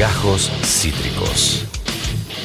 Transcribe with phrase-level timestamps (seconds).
[0.00, 1.66] Gajos Cítricos.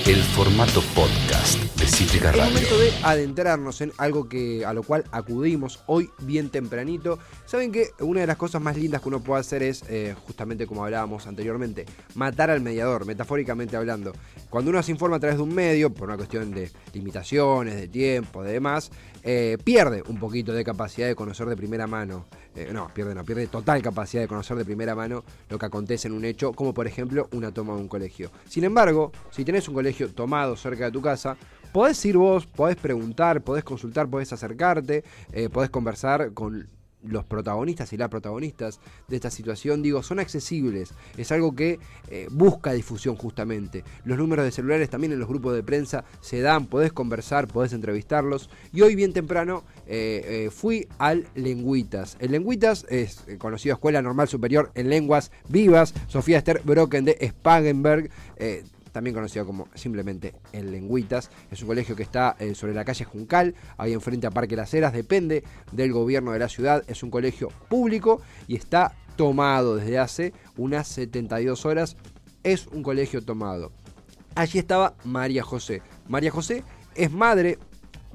[0.06, 2.52] El formato podcast de Cítrica Es Radio.
[2.52, 7.18] momento de adentrarnos en algo que a lo cual acudimos hoy bien tempranito.
[7.46, 10.68] Saben que una de las cosas más lindas que uno puede hacer es, eh, justamente
[10.68, 14.12] como hablábamos anteriormente, matar al mediador, metafóricamente hablando.
[14.50, 17.88] Cuando uno se informa a través de un medio, por una cuestión de limitaciones, de
[17.88, 18.92] tiempo, de demás,
[19.28, 22.28] eh, pierde un poquito de capacidad de conocer de primera mano.
[22.56, 26.08] eh, no, pierde, no, pierde total capacidad de conocer de primera mano lo que acontece
[26.08, 28.30] en un hecho, como por ejemplo una toma de un colegio.
[28.48, 31.38] Sin embargo, si tenés un colegio tomado cerca de tu casa,
[31.74, 36.68] podés ir vos, podés preguntar, podés consultar, podés acercarte, eh, podés conversar con
[37.08, 40.94] los protagonistas y las protagonistas de esta situación, digo, son accesibles.
[41.18, 43.84] Es algo que eh, busca difusión justamente.
[44.04, 47.74] Los números de celulares también en los grupos de prensa se dan, podés conversar, podés
[47.74, 48.50] entrevistarlos.
[48.74, 52.18] Y hoy bien temprano eh, eh, fui al Lengüitas.
[52.20, 58.10] El Lengüitas es conocido Escuela Normal Superior en Lenguas Vivas, Sofía Esther Brocken de Spagenberg.
[58.96, 61.30] También conocido como simplemente el Lengüitas.
[61.52, 64.74] Es un colegio que está eh, sobre la calle Juncal, ahí enfrente a Parque Las
[64.74, 65.44] Heras, depende
[65.74, 66.82] del gobierno de la ciudad.
[66.88, 71.98] Es un colegio público y está tomado desde hace unas 72 horas.
[72.44, 73.74] Es un colegio tomado.
[74.34, 75.82] Allí estaba María José.
[76.08, 76.64] María José
[76.96, 77.60] es madre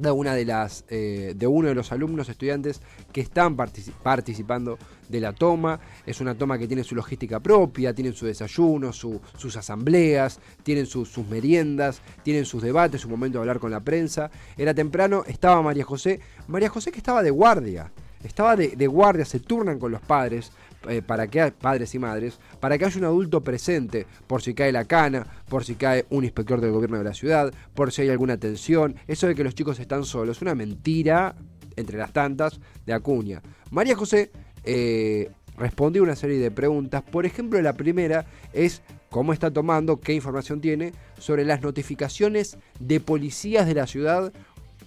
[0.01, 2.81] de una de las eh, de uno de los alumnos estudiantes
[3.12, 5.79] que están partici- participando de la toma.
[6.07, 10.87] Es una toma que tiene su logística propia tienen su desayuno su- sus asambleas tienen
[10.87, 14.31] su- sus meriendas tienen sus debates su momento de hablar con la prensa.
[14.57, 16.20] Era temprano estaba María José.
[16.48, 17.92] María José que estaba de guardia
[18.25, 20.53] estaba de guardia se turnan con los padres
[20.89, 24.55] eh, para que hay padres y madres, para que haya un adulto presente, por si
[24.55, 28.03] cae la cana, por si cae un inspector del gobierno de la ciudad, por si
[28.03, 28.97] hay alguna tensión.
[29.06, 31.34] Eso de que los chicos están solos, es una mentira
[31.77, 33.42] entre las tantas de Acuña.
[33.70, 34.31] María José
[34.64, 37.03] eh, respondió una serie de preguntas.
[37.03, 43.01] Por ejemplo, la primera es cómo está tomando, qué información tiene sobre las notificaciones de
[43.01, 44.33] policías de la ciudad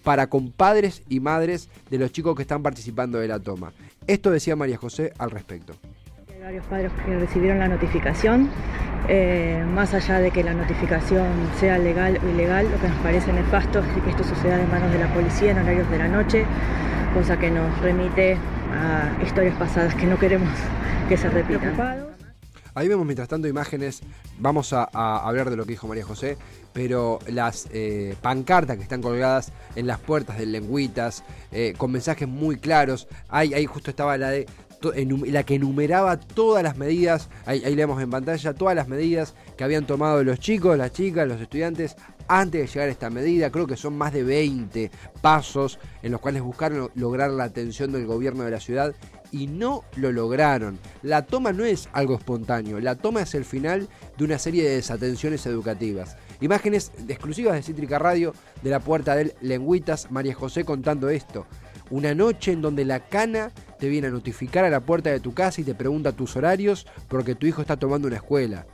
[0.04, 3.74] para compadres y madres de los chicos que están participando de la toma.
[4.08, 5.74] Esto decía María José al respecto.
[6.30, 8.50] Hay varios padres que recibieron la notificación.
[9.10, 11.28] Eh, más allá de que la notificación
[11.60, 14.92] sea legal o ilegal, lo que nos parece nefasto es que esto suceda de manos
[14.92, 16.46] de la policía en horarios de la noche,
[17.14, 18.38] cosa que nos remite
[18.72, 20.50] a historias pasadas que no queremos
[21.10, 22.13] que se repitan.
[22.76, 24.02] Ahí vemos mientras tanto imágenes,
[24.40, 26.38] vamos a, hablar de lo que dijo María José,
[26.74, 32.28] pero las eh, pancartas que están colgadas en las puertas del Lengüitas, eh, con mensajes
[32.28, 34.48] muy claros, ahí, ahí justo estaba la de
[35.28, 39.64] la que enumeraba todas las medidas, ahí, ahí leemos en pantalla, todas las medidas que
[39.64, 41.96] habían tomado los chicos, las chicas, los estudiantes
[42.28, 43.50] antes de llegar a esta medida.
[43.50, 44.92] Creo que son más de 20
[45.22, 48.94] pasos en los cuales buscaron lo- lograr la atención del gobierno de la ciudad
[49.34, 50.80] y no lo lograron.
[51.02, 54.76] La toma no es algo espontáneo, la toma es el final de una serie de
[54.76, 56.16] desatenciones educativas.
[56.40, 61.48] Imágenes exclusivas de Cítrica Radio de la puerta del Lengüitas, María José contando esto.
[61.90, 65.34] Una noche en donde la cana te viene a notificar a la puerta de tu
[65.34, 68.66] casa y te pregunta tus horarios porque tu hijo está tomando una escuela.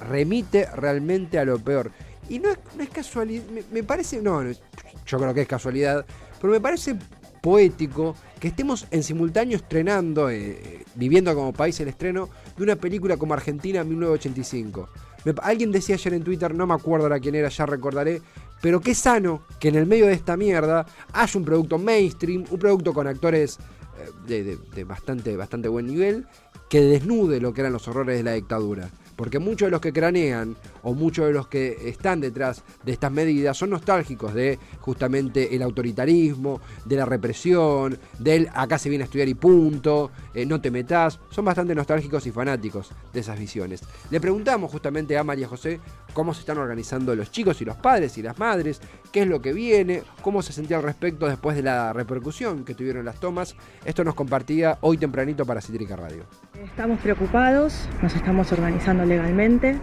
[0.00, 1.92] Remite realmente a lo peor.
[2.28, 6.06] Y no es, casualidad, me, parece, no, yo creo que es casualidad,
[6.40, 6.96] pero me parece
[7.42, 13.16] poético que estemos en simultáneo estrenando, eh, viviendo como país el estreno de una película
[13.16, 14.86] como Argentina 1985.
[15.24, 18.20] Me- alguien decía ayer en Twitter, no me acuerdo ahora quién era, ya recordaré,
[18.60, 20.84] pero qué sano que en el medio de esta mierda
[21.14, 23.56] haya un producto mainstream, un producto con actores
[23.98, 26.26] eh, de, de- de bastante, bastante buen nivel,
[26.68, 28.90] que desnude lo que eran los horrores de la dictadura.
[29.16, 33.12] Porque muchos de los que cranean o muchos de los que están detrás de estas
[33.12, 39.06] medidas son nostálgicos de justamente el autoritarismo, de la represión, del acá se viene a
[39.06, 41.20] estudiar y punto, eh, no te metas.
[41.30, 43.82] Son bastante nostálgicos y fanáticos de esas visiones.
[44.10, 45.80] Le preguntamos justamente a María José
[46.14, 48.80] cómo se están organizando los chicos y los padres y las madres,
[49.12, 52.74] qué es lo que viene, cómo se sentía al respecto después de la repercusión que
[52.74, 53.54] tuvieron las tomas.
[53.84, 56.24] Esto nos compartía hoy tempranito para Cítrica Radio.
[56.64, 59.76] Estamos preocupados, nos estamos organizando legalmente,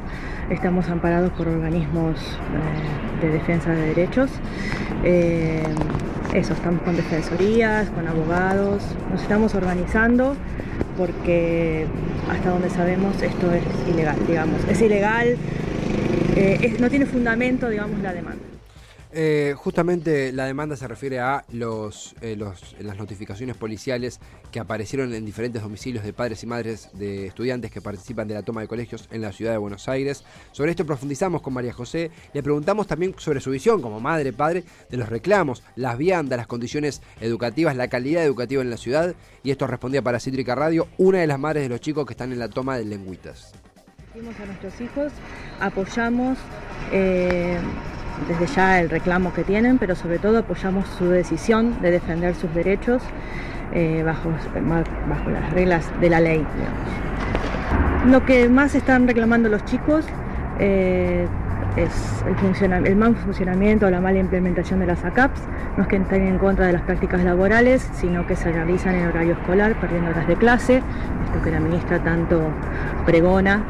[0.49, 4.31] estamos amparados por organismos eh, de defensa de derechos.
[5.03, 5.63] Eh,
[6.33, 8.81] eso, estamos con defensorías, con abogados,
[9.11, 10.35] nos estamos organizando
[10.97, 11.85] porque
[12.29, 14.63] hasta donde sabemos esto es ilegal, digamos.
[14.69, 15.37] Es ilegal,
[16.35, 18.43] eh, no tiene fundamento, digamos, la demanda.
[19.13, 22.15] Eh, justamente la demanda se refiere a eh, los-
[22.79, 24.21] las notificaciones policiales
[24.53, 28.43] que aparecieron en diferentes domicilios de padres y madres de estudiantes que participan de la
[28.43, 30.23] toma de colegios en la ciudad de Buenos Aires.
[30.53, 32.09] Sobre esto profundizamos con María José.
[32.33, 36.47] Le preguntamos también sobre su visión como madre, padre, de los reclamos, las viandas, las
[36.47, 39.13] condiciones educativas, la calidad educativa en la ciudad.
[39.43, 42.31] Y esto respondía para Cítrica Radio, una de las madres de los chicos que están
[42.31, 43.51] en la toma de lengüitas.
[44.13, 45.13] A nuestros hijos,
[45.61, 46.37] apoyamos
[46.91, 47.57] eh,
[48.27, 52.53] desde ya el reclamo que tienen, pero sobre todo apoyamos su decisión de defender sus
[52.53, 53.01] derechos
[53.73, 54.29] eh, bajo,
[55.31, 56.45] las reglas de la ley.
[58.05, 60.05] Lo que más están reclamando los chicos
[60.59, 61.25] eh,
[61.77, 65.39] es el, el, mal funcionamiento o la mala implementación de las ACAPs,
[65.77, 69.07] no es que estén en contra de las prácticas laborales, sino que se realizan en
[69.07, 70.83] horario escolar, perdiendo horas de clase,
[71.25, 72.41] esto que la ministra tanto
[73.05, 73.63] pregona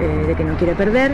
[0.00, 1.12] eh, de que no quiere perder.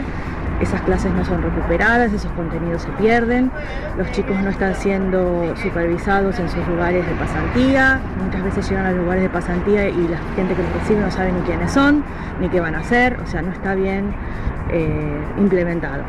[0.61, 3.51] Esas clases no son recuperadas, esos contenidos se pierden,
[3.95, 8.91] los chicos no están siendo supervisados en sus lugares de pasantía, muchas veces llegan a
[8.91, 12.03] los lugares de pasantía y la gente que los recibe no sabe ni quiénes son,
[12.41, 14.15] ni qué van a hacer, o sea, no está bien
[14.71, 16.03] eh, implementado.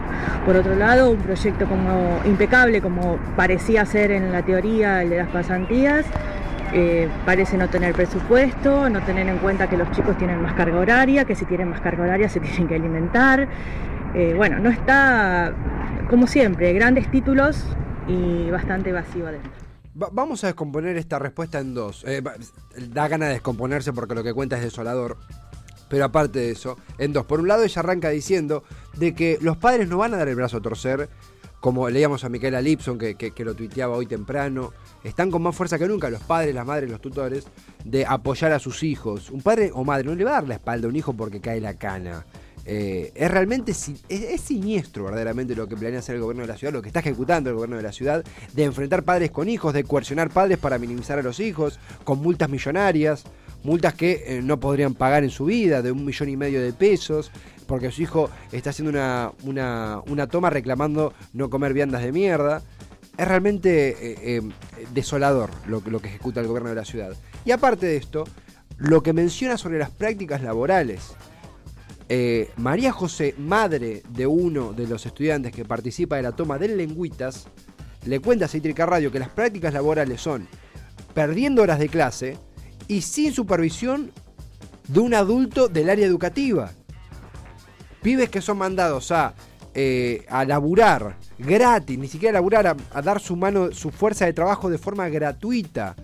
[0.46, 5.18] Por otro lado, un proyecto como impecable, como parecía ser en la teoría el de
[5.18, 6.06] las pasantías,
[6.72, 10.78] eh, parece no tener presupuesto, no tener en cuenta que los chicos tienen más carga
[10.78, 13.48] horaria, que si tienen más carga horaria se tienen que alimentar.
[14.14, 15.52] Eh, bueno, no está,
[16.08, 17.64] como siempre, grandes títulos
[18.06, 19.50] y bastante vacío adentro.
[19.94, 22.04] vamos a descomponer esta respuesta en dos.
[22.88, 25.18] da ganas de descomponerse porque lo que cuenta es desolador.
[25.88, 27.24] Pero aparte de eso, en dos.
[27.24, 28.62] Por un lado, ella arranca diciendo
[28.96, 31.08] de que los padres no van a dar el brazo a torcer,
[31.60, 34.72] como leíamos a Micaela Lipson, que, que, lo tuiteaba hoy temprano.
[35.02, 37.46] Están con más fuerza que nunca los padres, las madres, los tutores,
[37.84, 39.30] de apoyar a sus hijos.
[39.30, 41.40] Un padre o madre no le va a dar la espalda a un hijo porque
[41.40, 42.24] cae la cana.
[42.70, 46.72] Eh, es realmente es, siniestro verdaderamente lo que planea hacer el gobierno de la ciudad,
[46.72, 48.22] lo que está ejecutando el gobierno de la ciudad,
[48.52, 52.50] de enfrentar padres con hijos, de coercionar padres para minimizar a los hijos, con multas
[52.50, 53.24] millonarias
[53.62, 56.72] multas que eh, no podrían pagar en su vida, de un millón y medio de
[56.72, 57.30] pesos,
[57.66, 62.62] porque su hijo está haciendo una, una, toma reclamando no comer viandas de mierda.
[63.16, 64.42] Es realmente eh, eh,
[64.94, 67.12] desolador lo, lo que ejecuta el gobierno de la ciudad.
[67.44, 68.24] Y aparte de esto,
[68.76, 71.14] lo que menciona sobre las prácticas laborales.
[72.56, 77.48] María José, madre de uno de los estudiantes que participa de la toma de lengüitas,
[78.06, 80.48] le cuenta a Cítrica Radio que las prácticas laborales son
[81.12, 82.38] perdiendo horas de clase,
[82.88, 84.10] y sin supervisión
[84.88, 86.72] de un adulto del área educativa.
[88.02, 89.34] Pibes que son mandados a,
[89.74, 94.70] eh, a laburar gratis, ni siquiera laburar, a, dar su mano, su fuerza de trabajo
[94.70, 95.94] de forma gratuita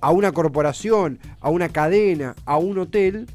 [0.00, 3.26] a una corporación, a una cadena, a un hotel,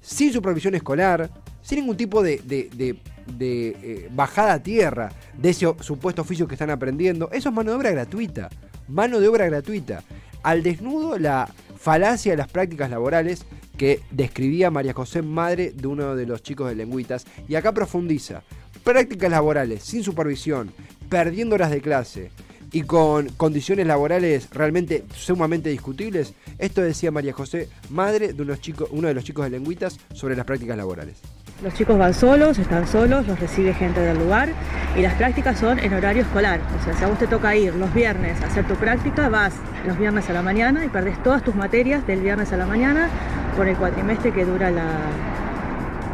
[0.00, 2.96] sin supervisión escolar, sin ningún tipo de, de,
[3.40, 7.28] eh, bajada a tierra de ese supuesto oficio que están aprendiendo.
[7.32, 8.48] Eso es mano de obra gratuita.
[8.88, 10.02] Mano de obra gratuita.
[10.42, 13.44] Al desnudo la falacia de las prácticas laborales
[13.76, 18.42] que describía María José, madre de uno de los chicos de Lengüitas, y acá profundiza.
[18.84, 20.72] Prácticas laborales sin supervisión,
[21.08, 22.30] perdiendo horas de clase
[22.72, 26.34] y con condiciones laborales realmente sumamente discutibles.
[26.58, 30.46] Esto decía María José, madre de unos uno de los chicos de Lengüitas, sobre las
[30.46, 31.18] prácticas laborales.
[31.62, 34.50] Los chicos van solos, están solos, los recibe gente del lugar
[34.94, 36.60] y las prácticas son en horario escolar.
[36.78, 39.54] O sea, si a vos te toca ir los viernes a hacer tu práctica, vas
[39.86, 43.08] los viernes a la mañana y perdés todas tus materias del viernes a la mañana
[43.56, 44.84] por el cuatrimestre que dura la,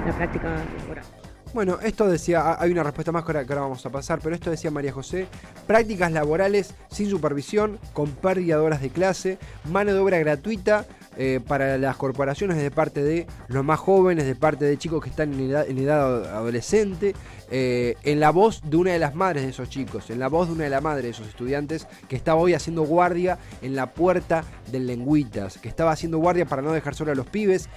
[0.06, 0.48] la práctica
[0.78, 1.04] laboral.
[1.52, 4.70] Bueno, esto decía, hay una respuesta más que ahora, vamos a pasar, pero esto decía
[4.70, 5.26] María José,
[5.66, 9.38] prácticas laborales sin supervisión, con pérdida de horas de clase,
[9.70, 10.86] mano de obra gratuita,
[11.16, 15.10] eh, para las corporaciones de parte de los más jóvenes, de parte de chicos que
[15.10, 17.14] están en edad, adolescente,
[17.50, 20.48] eh, en la voz de una de las madres de esos chicos, en la voz
[20.48, 23.90] de una de las madres de esos estudiantes que estaba hoy haciendo guardia en la
[23.90, 27.68] puerta del Lengüitas, que estaba haciendo guardia para no dejar solo a los pibes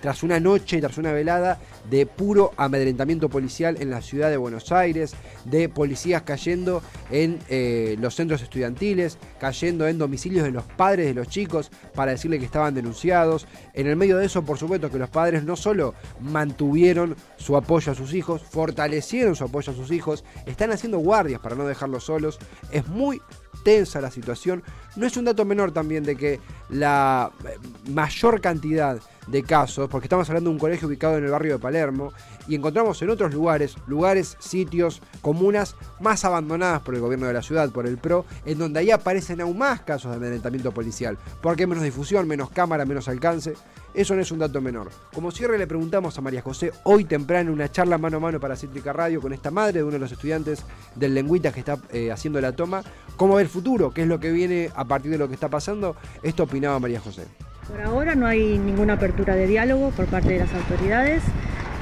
[0.00, 4.72] tras una noche, tras una velada de puro amedrentamiento policial en la ciudad de Buenos
[4.72, 11.06] Aires, de policías cayendo en eh, los centros estudiantiles, cayendo en domicilios de los padres
[11.06, 13.46] de los chicos para decirle que estaban denunciados.
[13.72, 17.92] En el medio de eso, por supuesto, que los padres no solo mantuvieron su apoyo
[17.92, 22.04] a sus hijos, fortalecieron su apoyo a sus hijos, están haciendo guardias para no dejarlos
[22.04, 22.38] solos.
[22.70, 23.20] Es muy
[23.64, 24.62] tensa la situación.
[24.94, 27.58] No es un dato menor también de que la eh,
[27.90, 31.58] mayor cantidad de casos, porque estamos hablando de un colegio ubicado en el barrio de
[31.58, 32.12] Palermo,
[32.46, 37.42] y encontramos en otros lugares, lugares, sitios, comunas más abandonadas por el gobierno de la
[37.42, 41.66] ciudad, por el PRO, en donde ahí aparecen aún más casos de amedrentamiento policial, porque
[41.66, 43.54] menos difusión, menos cámara, menos alcance.
[43.94, 44.90] Eso no es un dato menor.
[45.14, 48.56] Como cierre le preguntamos a María José hoy temprano una charla mano a mano para
[48.56, 50.64] Cítrica Radio con esta madre de uno de los estudiantes
[50.96, 52.82] del Lengüitas que está eh, haciendo la toma,
[53.16, 55.48] cómo ve el futuro, qué es lo que viene a partir de lo que está
[55.48, 55.94] pasando.
[56.24, 57.26] Esto opinaba María José.
[57.68, 61.22] Por ahora no hay ninguna apertura de diálogo por parte de las autoridades.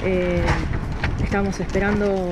[0.05, 0.41] Eh,
[1.23, 2.31] estamos esperando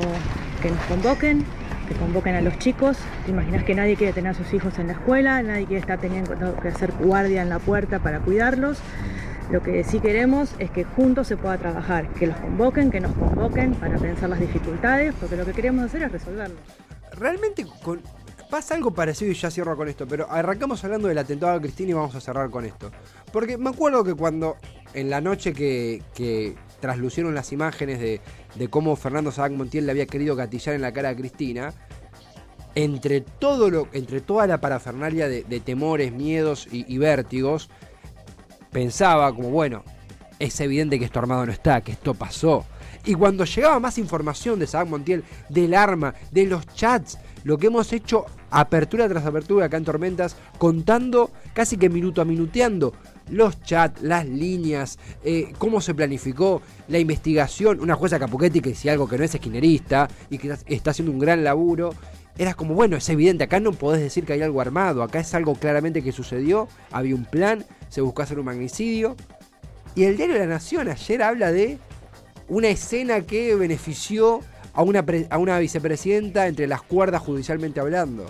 [0.62, 1.44] que nos convoquen,
[1.88, 2.98] que convoquen a los chicos.
[3.26, 6.00] Te imaginas que nadie quiere tener a sus hijos en la escuela, nadie quiere estar
[6.00, 8.80] teniendo que hacer guardia en la puerta para cuidarlos.
[9.52, 13.14] Lo que sí queremos es que juntos se pueda trabajar, que los convoquen, que nos
[13.14, 16.56] convoquen para pensar las dificultades, porque lo que queremos hacer es resolverlo.
[17.18, 18.00] Realmente con,
[18.52, 21.92] pasa algo parecido y ya cierro con esto, pero arrancamos hablando del atentado a Cristina
[21.92, 22.92] y vamos a cerrar con esto.
[23.32, 24.58] Porque me acuerdo que cuando
[24.94, 28.20] en la noche que, que traslucieron las imágenes de,
[28.56, 31.74] de cómo Fernando Sabac Montiel le había querido gatillar en la cara a Cristina,
[32.76, 37.70] entre, todo lo, entre toda la parafernalia de, temores, miedos y, y vértigos,
[38.70, 39.86] pensaba como, bueno,
[40.40, 42.66] es evidente que esto armado no está, que esto pasó.
[43.06, 47.68] Y cuando llegaba más información de Sabac Montiel, del arma, de los chats, lo que
[47.68, 52.94] hemos hecho apertura tras apertura acá en Tormentas, contando casi que minuto a minuteando
[53.30, 58.90] los chats, las líneas, eh, cómo se planificó, la investigación, una jueza Capuchetti que si
[58.90, 61.94] algo que no es esquinerista y que está haciendo un gran laburo.
[62.38, 65.34] Era como, bueno, es evidente, acá no podés decir que hay algo armado, acá es
[65.34, 69.16] algo claramente que sucedió, había un plan, se buscó hacer un magnicidio.
[69.96, 71.78] Y el diario La Nación ayer habla de
[72.48, 74.42] una escena que benefició
[74.74, 78.26] a una, a una vicepresidenta entre las cuerdas judicialmente hablando.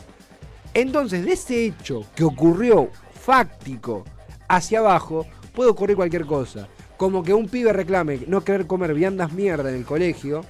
[0.73, 4.05] Entonces, de ese hecho que ocurrió fáctico
[4.47, 6.67] hacia abajo, puede ocurrir cualquier cosa.
[6.97, 10.45] Como que un pibe reclame no querer comer viandas mierda en el colegio,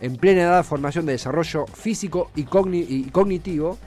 [0.00, 3.78] en plena edad de formación de desarrollo físico y, cogni y cognitivo,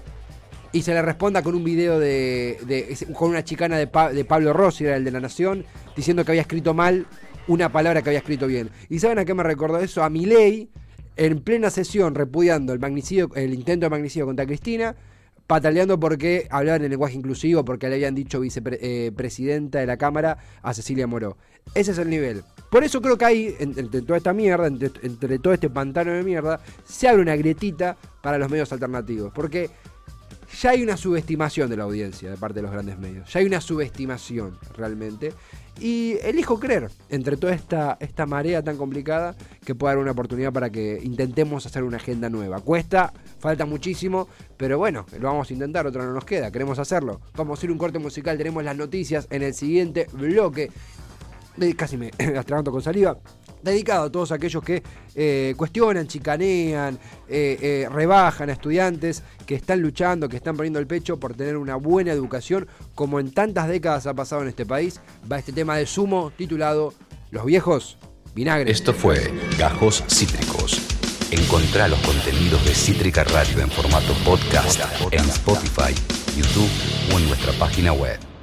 [0.73, 4.85] y se le responda con un video de, con una chicana de, de, Pablo Rossi,
[4.85, 5.65] era el de la Nación,
[5.95, 7.07] diciendo que había escrito mal
[7.47, 8.69] una palabra que había escrito bien.
[8.89, 10.03] ¿Y saben a qué me recordó eso?
[10.03, 10.69] A Milei,
[11.15, 14.95] en plena sesión, repudiando el, magnicidio, el intento de magnicidio contra Cristina,
[15.47, 20.37] pataleando porque hablaban en lenguaje inclusivo, porque le habían dicho vicepresidenta eh, de la Cámara
[20.61, 21.37] a Cecilia Moró.
[21.75, 22.43] Ese es el nivel.
[22.69, 26.23] Por eso creo que hay, entre, toda esta mierda, entre, entre todo este pantano de
[26.23, 29.31] mierda, se abre una grietita para los medios alternativos.
[29.33, 29.69] Porque
[30.59, 33.31] ya hay una subestimación de la audiencia de parte de los grandes medios.
[33.31, 35.33] Ya hay una subestimación realmente.
[35.79, 40.51] Y elijo creer, entre toda esta, esta marea tan complicada, que pueda dar una oportunidad
[40.51, 42.59] para que intentemos hacer una agenda nueva.
[42.59, 44.27] Cuesta, falta muchísimo,
[44.57, 47.21] pero bueno, lo vamos a intentar, otra no nos queda, queremos hacerlo.
[47.35, 50.69] Vamos a ir un corte musical, tenemos las noticias en el siguiente bloque.
[51.75, 53.17] Casi me atraganto con saliva
[53.61, 54.83] dedicado a todos aquellos que
[55.15, 60.87] eh, cuestionan, chicanean, eh, eh, rebajan a estudiantes que están luchando, que están poniendo el
[60.87, 64.99] pecho por tener una buena educación, como en tantas décadas ha pasado en este país.
[65.31, 66.93] Va este tema de sumo titulado
[67.29, 67.97] Los viejos
[68.33, 68.79] vinagres.
[68.79, 70.81] Esto fue Gajos Cítricos.
[71.31, 75.93] Encontrá los contenidos de Cítrica Radio en formato podcast en Spotify,
[76.35, 76.69] YouTube
[77.13, 78.31] o en nuestra página web.